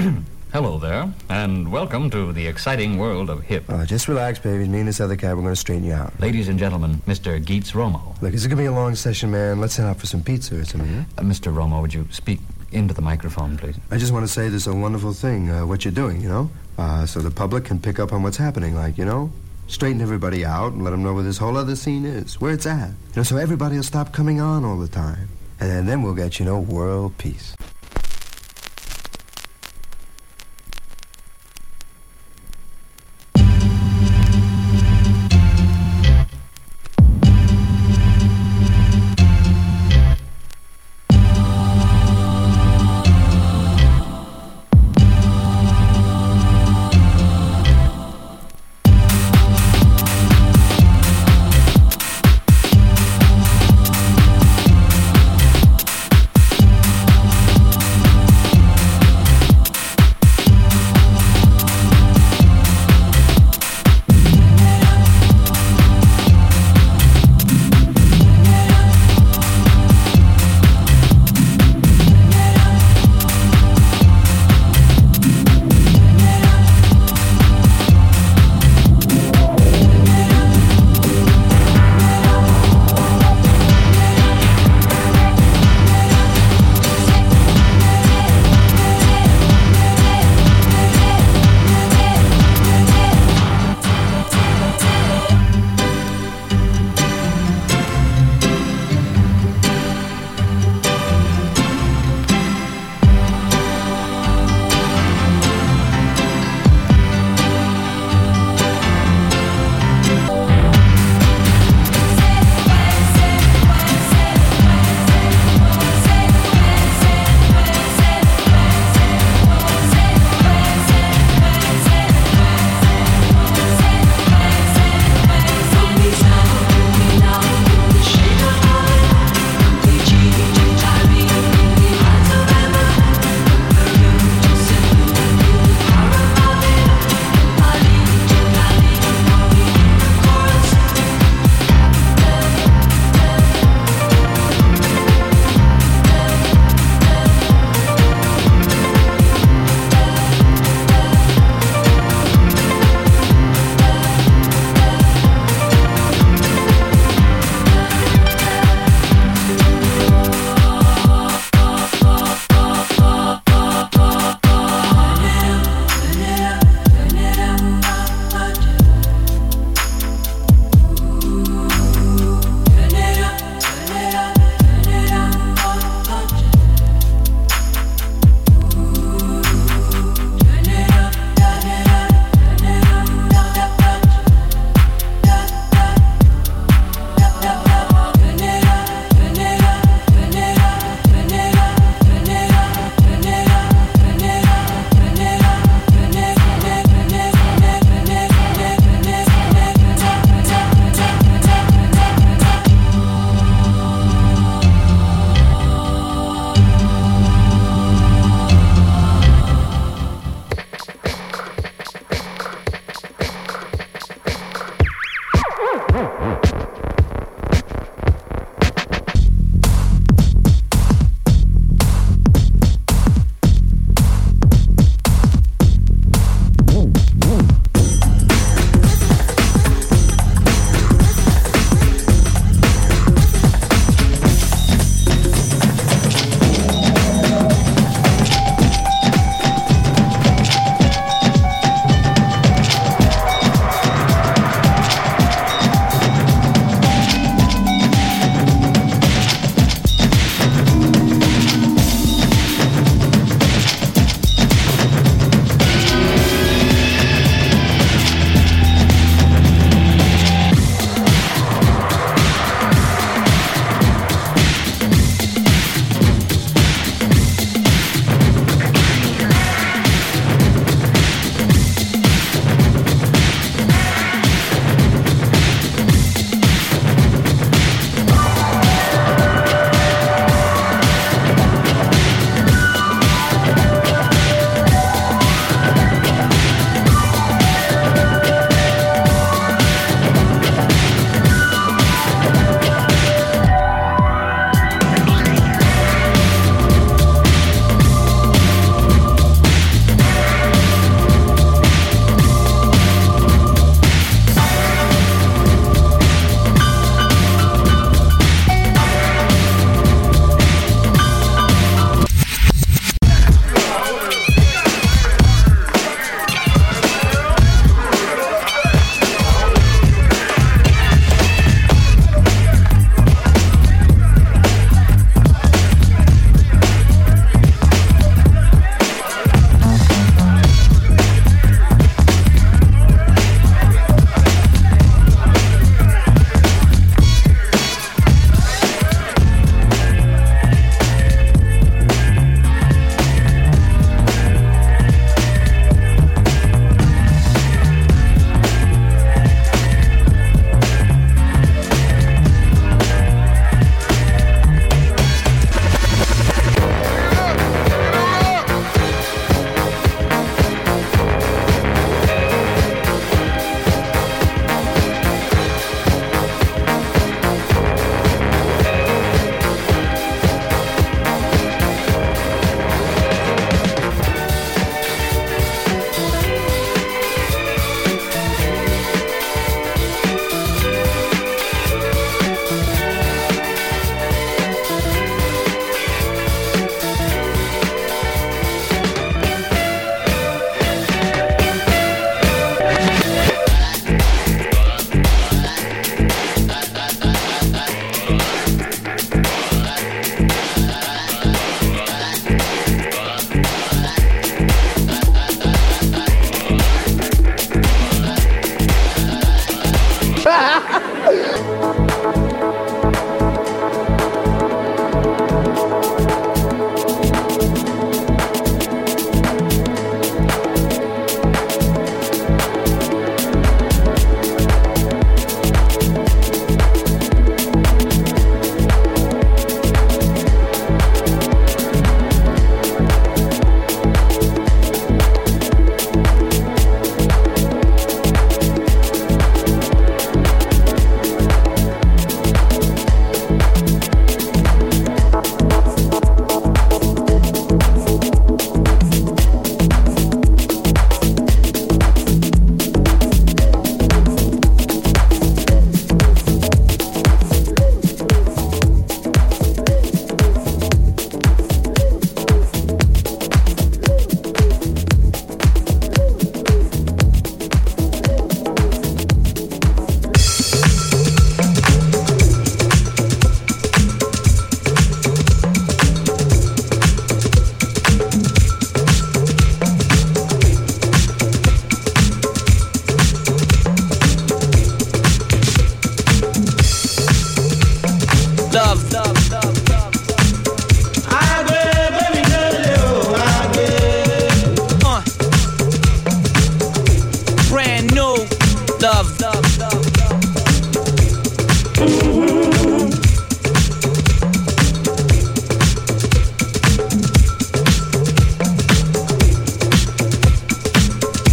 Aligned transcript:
Hello 0.52 0.78
there, 0.78 1.12
and 1.28 1.70
welcome 1.70 2.08
to 2.10 2.32
the 2.32 2.46
exciting 2.46 2.96
world 2.96 3.28
of 3.28 3.42
hip. 3.42 3.64
Uh, 3.68 3.84
just 3.84 4.08
relax, 4.08 4.38
baby. 4.38 4.66
Me 4.66 4.78
and 4.78 4.88
this 4.88 5.00
other 5.00 5.16
cab, 5.16 5.36
we're 5.36 5.42
going 5.42 5.52
to 5.52 5.60
straighten 5.60 5.84
you 5.84 5.92
out. 5.92 6.18
Ladies 6.18 6.48
and 6.48 6.58
gentlemen, 6.58 7.02
Mr. 7.06 7.44
Geets 7.44 7.72
Romo. 7.72 8.20
Look, 8.22 8.32
this 8.32 8.40
is 8.40 8.46
going 8.46 8.56
to 8.56 8.62
be 8.62 8.66
a 8.66 8.72
long 8.72 8.94
session, 8.94 9.30
man. 9.30 9.60
Let's 9.60 9.76
head 9.76 9.86
out 9.86 9.98
for 9.98 10.06
some 10.06 10.22
pizza 10.22 10.58
or 10.58 10.64
something. 10.64 11.04
Uh, 11.18 11.22
Mr. 11.22 11.52
Romo, 11.52 11.82
would 11.82 11.92
you 11.92 12.06
speak 12.10 12.40
into 12.72 12.94
the 12.94 13.02
microphone, 13.02 13.58
please? 13.58 13.76
I 13.90 13.98
just 13.98 14.12
want 14.12 14.24
to 14.24 14.32
say 14.32 14.48
this 14.48 14.62
is 14.62 14.68
a 14.68 14.74
wonderful 14.74 15.12
thing, 15.12 15.50
uh, 15.50 15.66
what 15.66 15.84
you're 15.84 15.92
doing, 15.92 16.22
you 16.22 16.28
know? 16.28 16.50
Uh, 16.78 17.04
so 17.04 17.20
the 17.20 17.30
public 17.30 17.64
can 17.64 17.78
pick 17.78 17.98
up 17.98 18.12
on 18.12 18.22
what's 18.22 18.38
happening, 18.38 18.74
like, 18.74 18.96
you 18.96 19.04
know? 19.04 19.30
Straighten 19.66 20.00
everybody 20.00 20.46
out 20.46 20.72
and 20.72 20.82
let 20.82 20.90
them 20.90 21.02
know 21.02 21.12
where 21.12 21.24
this 21.24 21.36
whole 21.38 21.58
other 21.58 21.76
scene 21.76 22.06
is, 22.06 22.40
where 22.40 22.54
it's 22.54 22.66
at. 22.66 22.88
You 22.88 23.16
know, 23.16 23.22
so 23.22 23.36
everybody 23.36 23.76
will 23.76 23.82
stop 23.82 24.12
coming 24.12 24.40
on 24.40 24.64
all 24.64 24.78
the 24.78 24.88
time. 24.88 25.28
And 25.60 25.86
then 25.86 26.02
we'll 26.02 26.14
get, 26.14 26.38
you 26.38 26.46
know, 26.46 26.58
world 26.58 27.18
peace. 27.18 27.54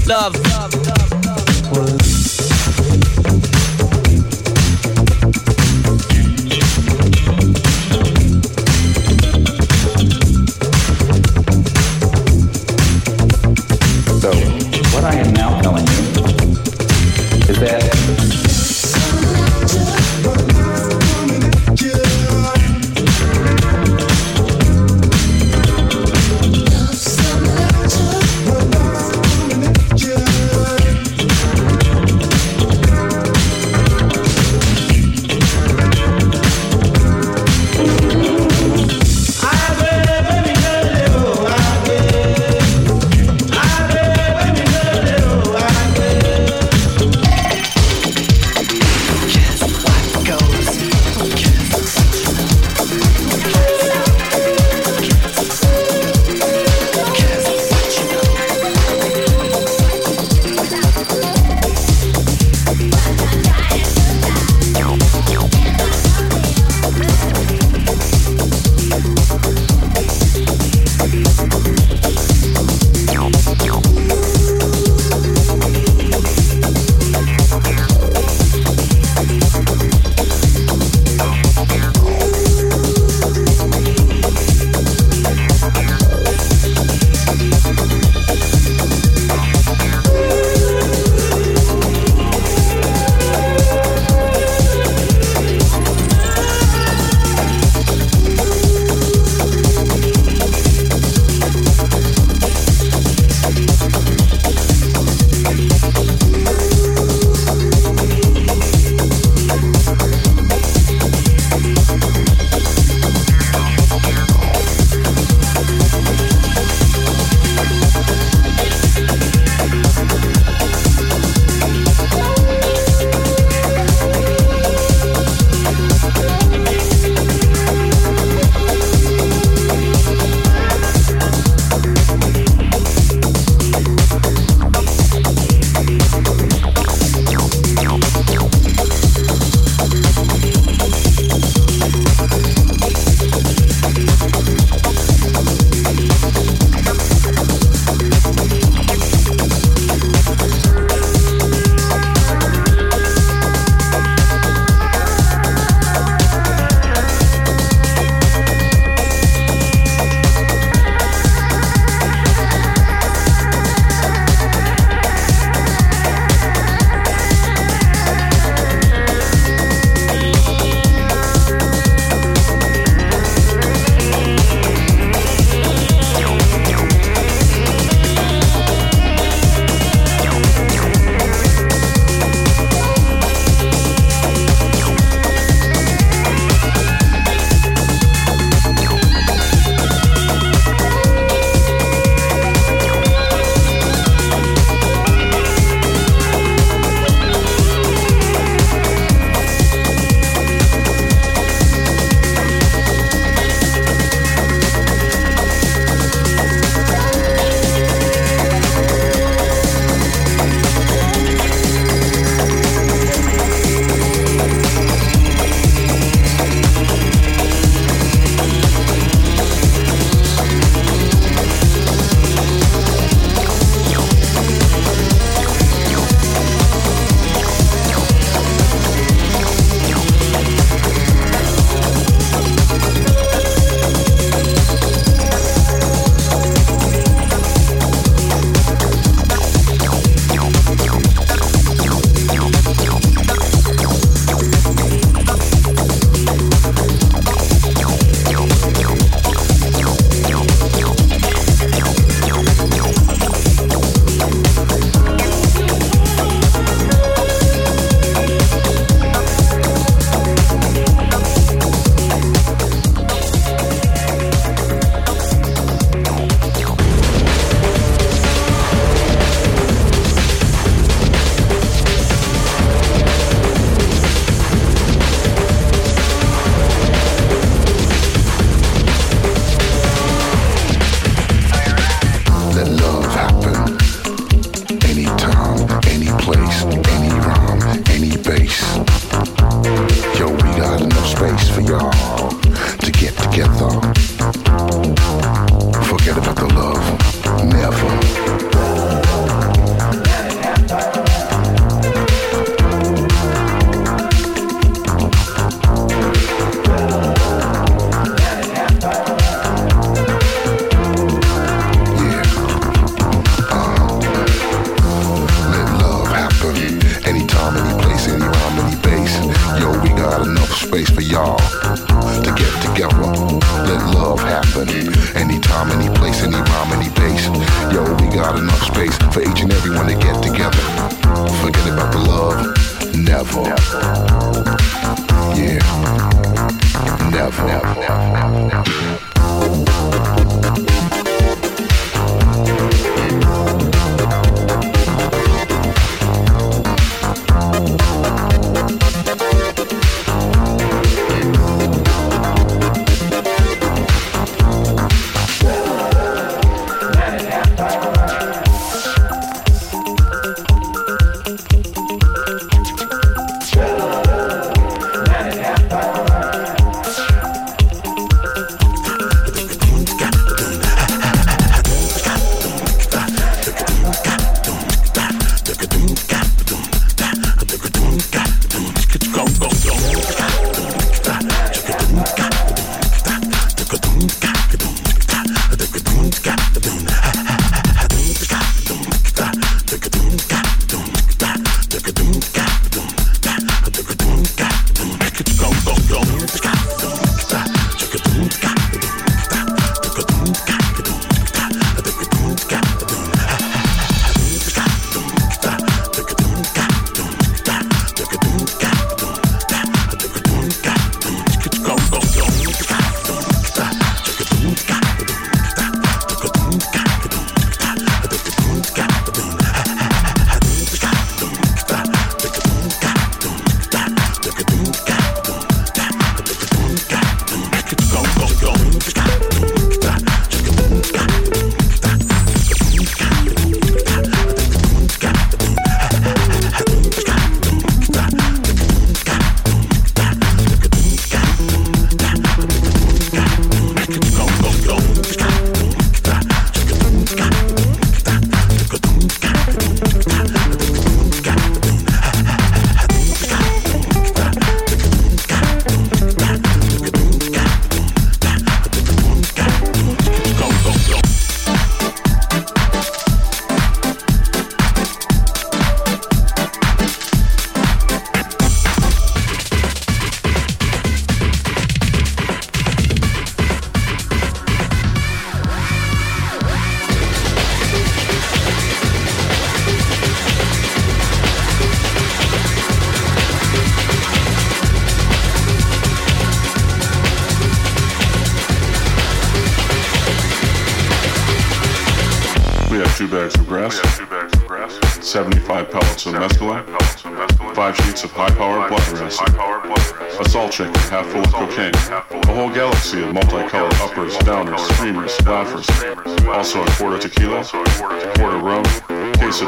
Love. 0.07 0.35
So, 0.37 0.96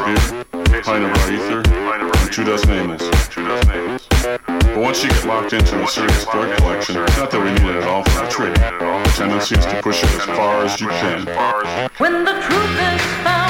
introduced 0.06 0.34
Heiner 0.86 1.12
Ether 1.30 1.62
and 2.18 2.30
True 2.30 2.44
Dust 2.44 2.66
Nameless. 2.66 3.02
But 3.34 4.78
once 4.78 5.02
you 5.02 5.10
get 5.10 5.24
locked 5.26 5.52
into 5.52 5.82
a 5.82 5.86
serious 5.86 6.24
drug 6.26 6.56
collection, 6.58 6.94
not 6.94 7.30
that 7.30 7.40
we 7.42 7.52
need 7.52 7.70
it 7.70 7.82
at 7.82 7.84
all 7.84 8.04
for 8.04 8.24
a 8.24 8.30
trade, 8.30 8.56
the 8.56 9.12
tendency 9.16 9.56
is 9.56 9.66
to 9.66 9.82
push 9.82 10.02
it 10.02 10.10
as 10.10 10.24
far 10.24 10.64
as 10.64 10.80
you 10.80 10.88
can. 10.88 11.26
When 11.98 12.24
the 12.24 12.32
truth 12.32 12.80
is 12.80 13.02
found. 13.24 13.49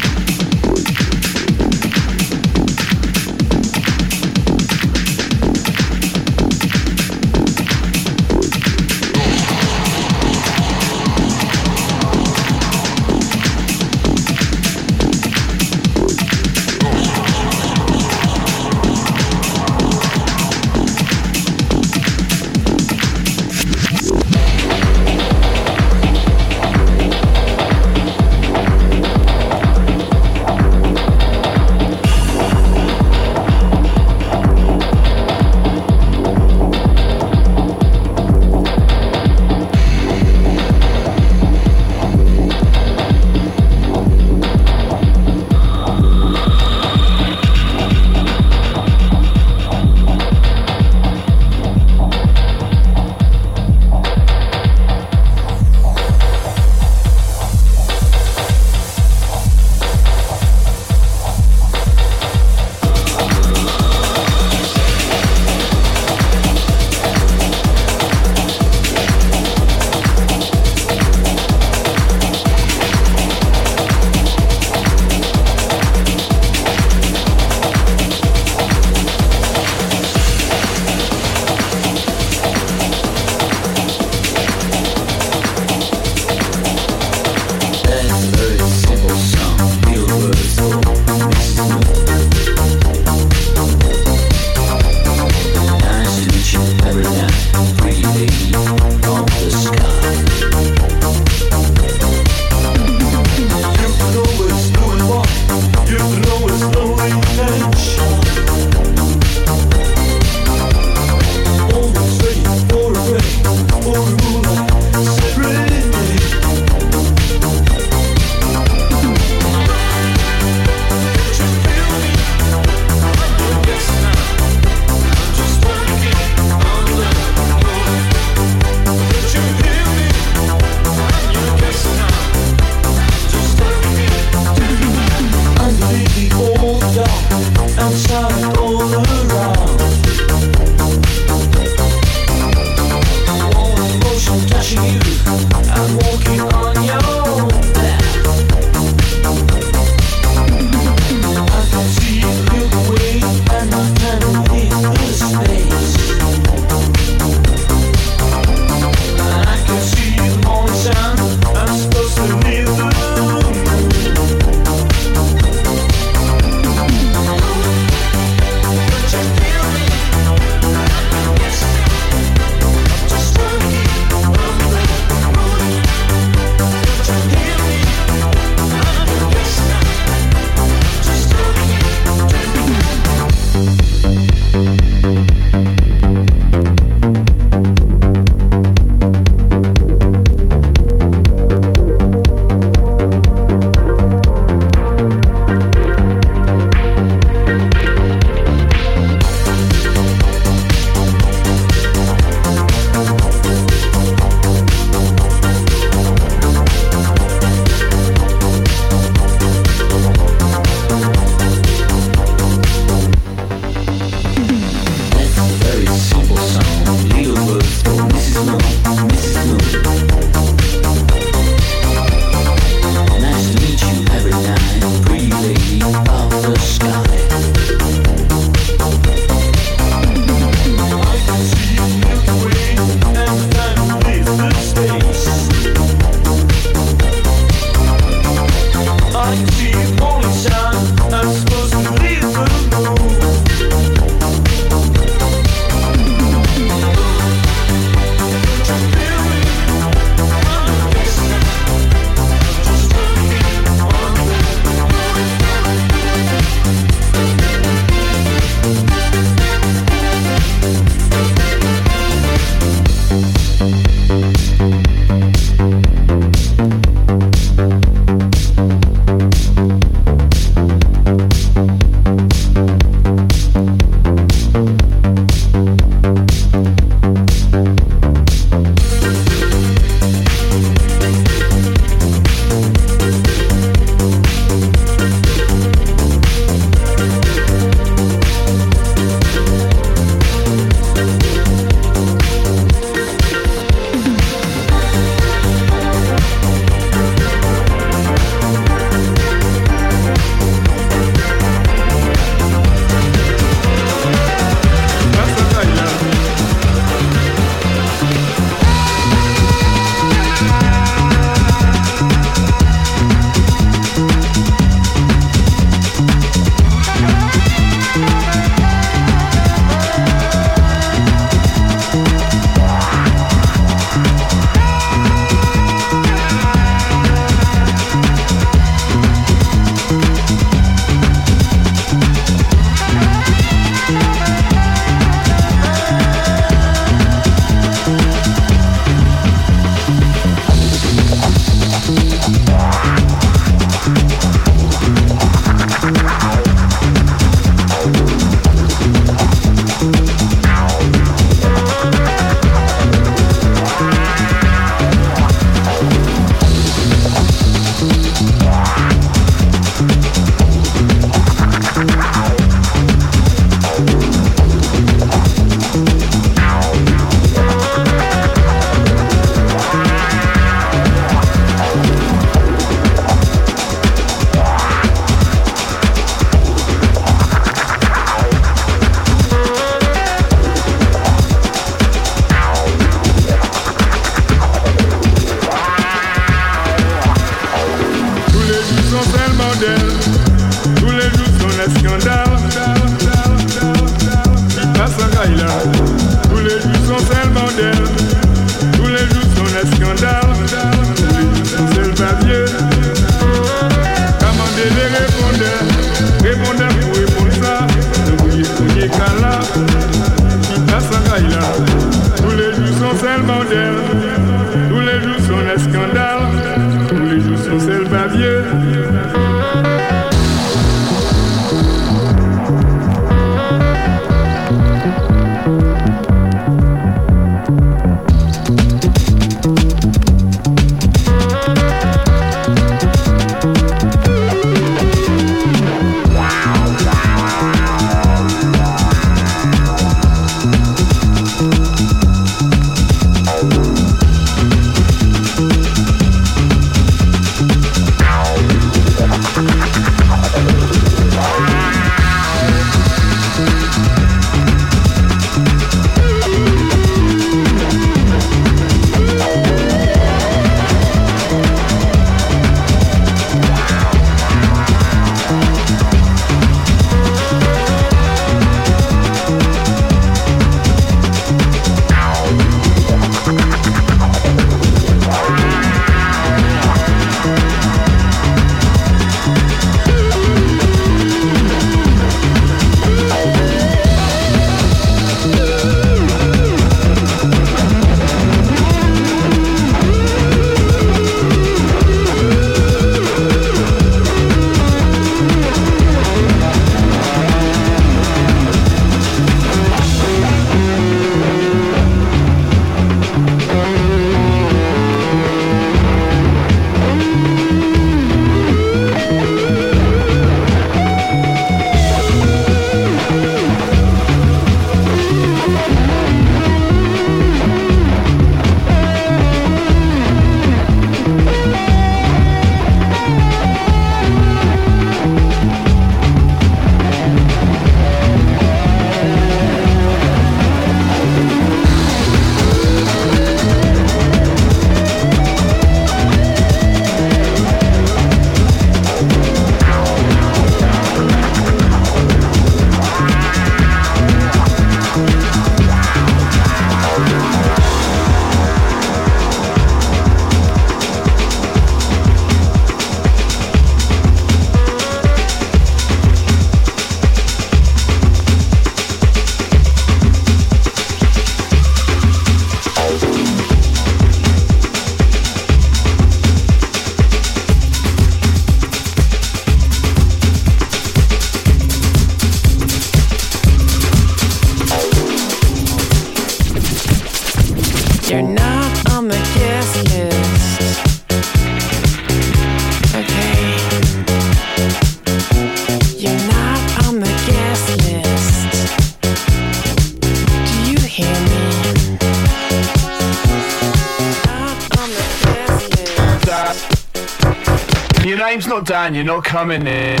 Dan, 598.64 598.92
you're 598.92 599.04
not 599.04 599.22
coming 599.22 599.64
in. 599.68 600.00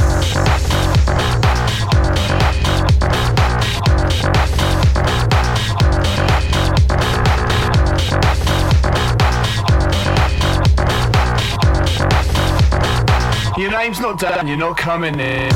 Your 13.56 13.70
name's 13.70 14.00
not 14.00 14.18
Dan, 14.18 14.48
you're 14.48 14.56
not 14.56 14.76
coming 14.76 15.20
in. 15.20 15.52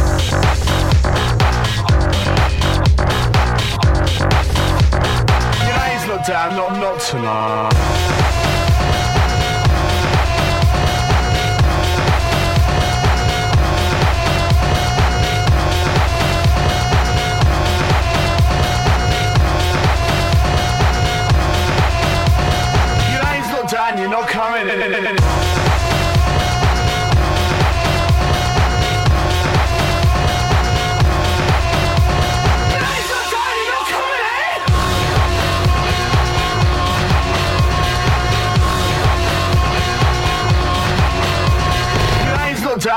Your 5.67 5.77
name's 5.77 6.07
not 6.07 6.25
Dan, 6.25 6.57
not 6.57 6.79
not 6.79 7.01
tonight. 7.01 7.90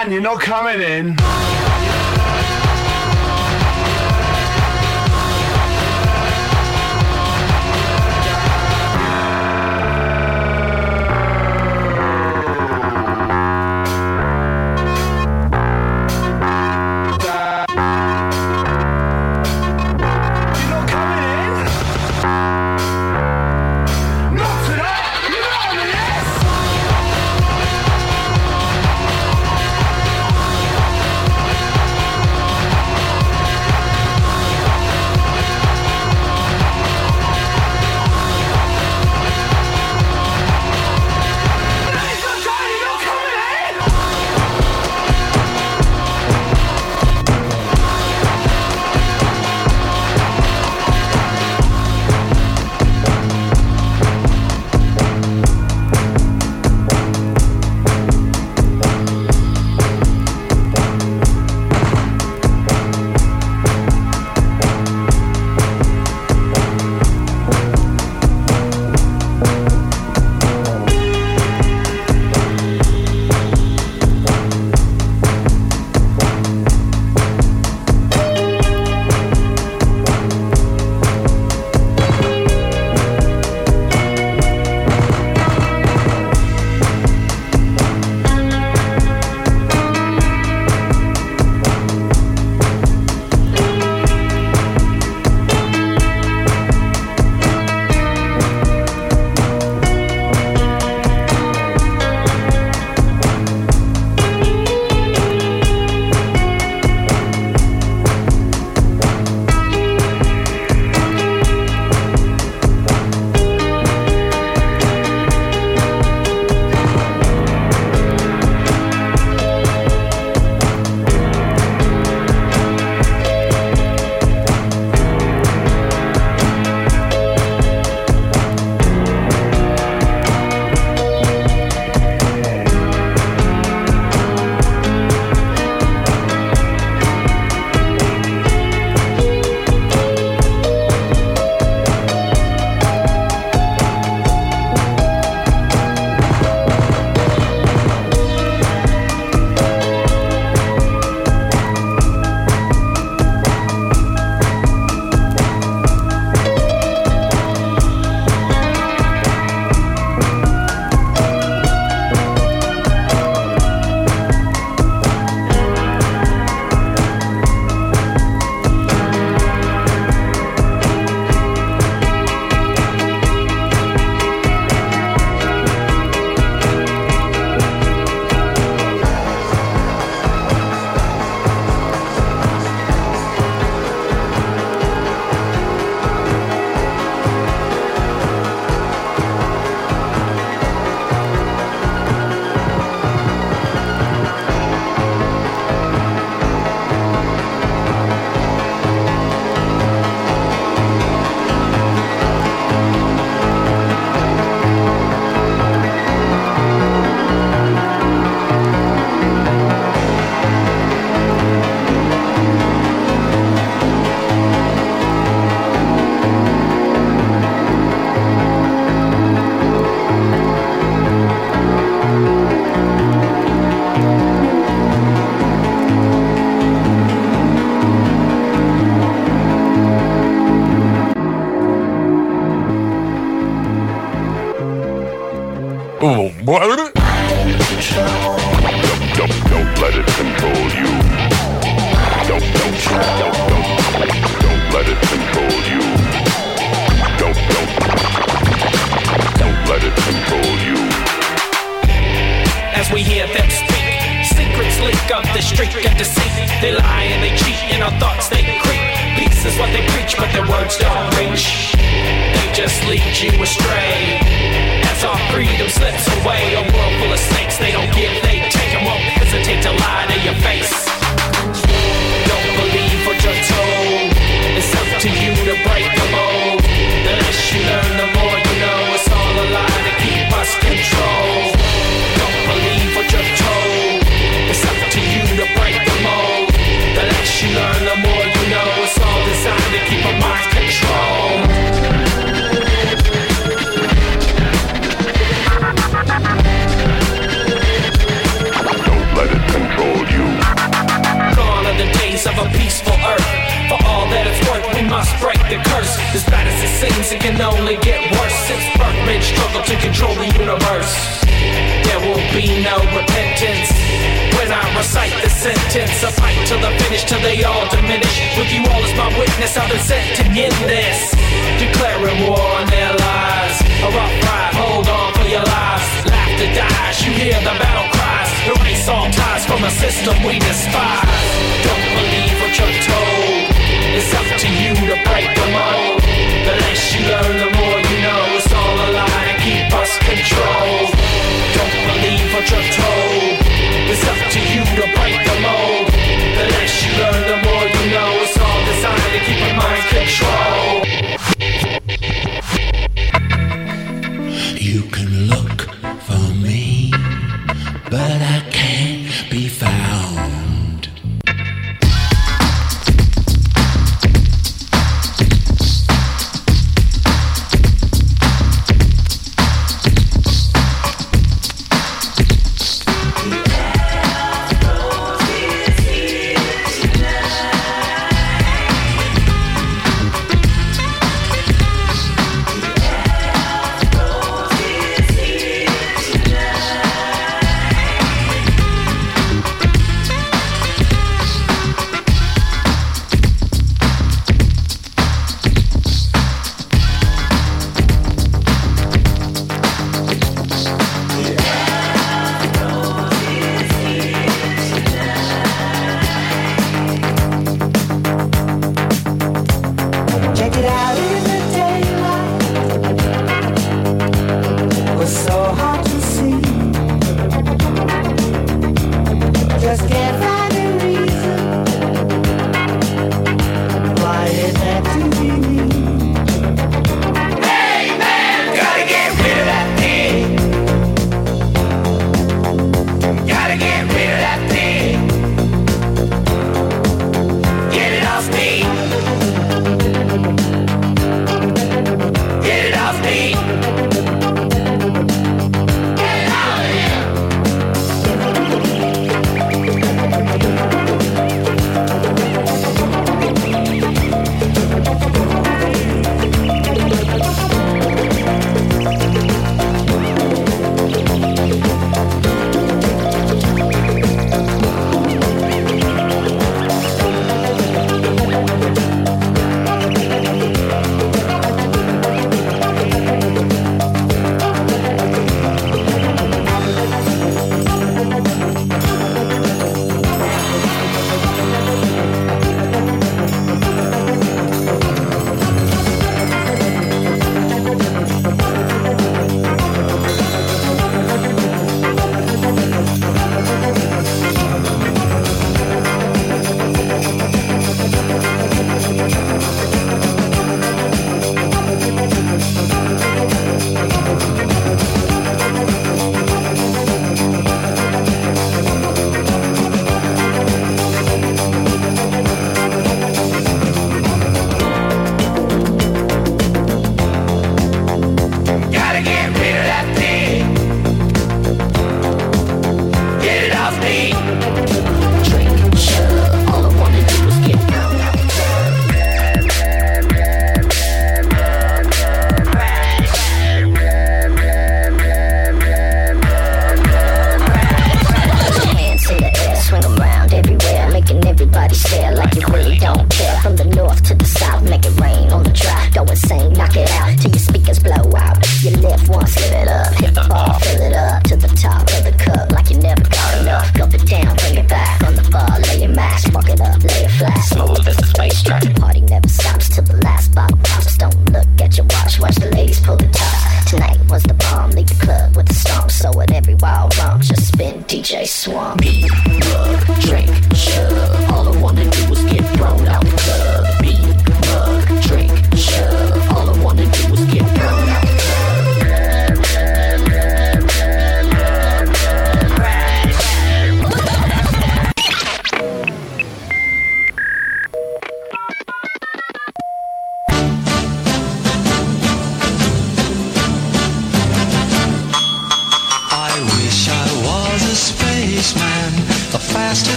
Dan, 0.00 0.12
you're 0.12 0.22
not 0.22 0.40
coming 0.40 0.80
in. 0.80 1.49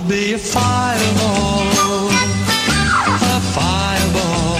would 0.00 0.08
be 0.08 0.32
a 0.34 0.38
fireball, 0.38 1.66
a 3.34 3.40
fireball. 3.56 4.58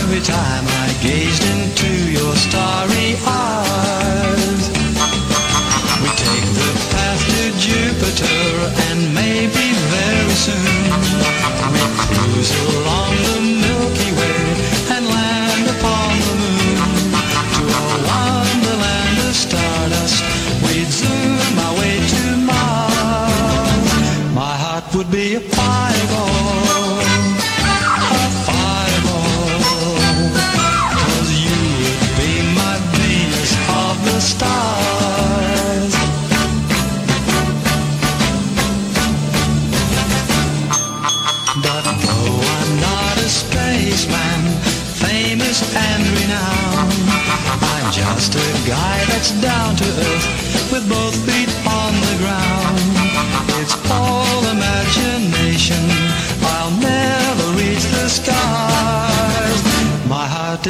Every 0.00 0.20
time 0.20 0.64
I 0.66 0.88
gazed 1.00 1.44
into 1.54 2.10
your 2.10 2.34
starry 2.34 3.14
eyes, 3.26 4.64
we 6.02 6.08
take 6.26 6.46
the 6.58 6.70
path 6.90 7.22
to 7.30 7.42
Jupiter, 7.66 8.42
and 8.88 9.14
maybe 9.14 9.66
very 9.94 10.36
soon 10.46 10.90
we 11.72 11.82
cruise 12.10 12.52
along 12.74 13.14
the 13.22 13.40
moon. 13.40 13.59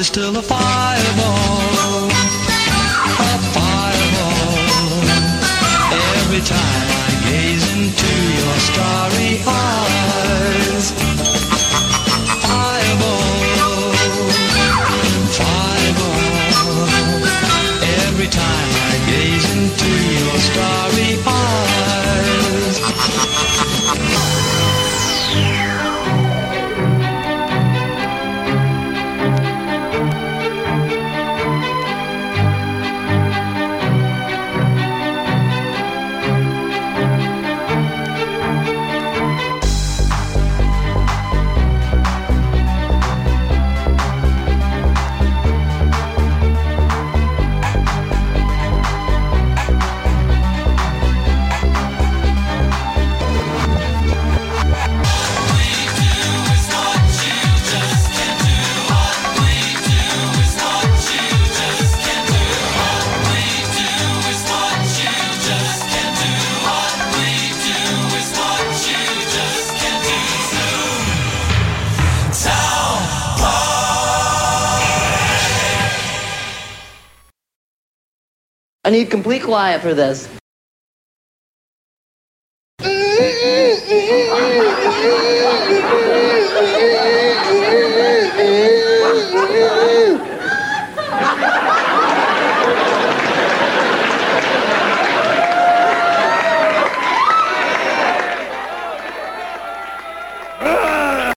is 0.01 0.07
still 0.07 0.34
a 0.34 0.42
fireball, 0.42 2.09
a 3.28 3.32
fireball. 3.53 5.01
Every 6.20 6.40
time 6.40 6.86
I 7.05 7.11
gaze 7.28 7.66
into 7.76 8.12
your 8.40 8.59
starry 8.68 9.30
complete 79.11 79.42
quiet 79.42 79.82
for 79.82 79.92
this. 79.92 80.39